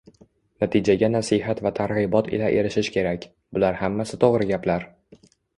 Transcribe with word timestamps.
“natijaga 0.63 1.09
nasihat 1.15 1.61
va 1.67 1.73
targ‘ibot 1.81 2.31
ila 2.37 2.49
erishish 2.63 2.91
kerak”– 2.97 3.29
bular 3.59 3.81
hammasi 3.85 4.21
to‘g‘ri 4.25 4.53
gaplar. 4.55 4.91